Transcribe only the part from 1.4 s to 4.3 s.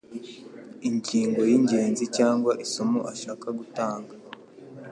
y'ingenzi cyangwa isomo ashaka gutanga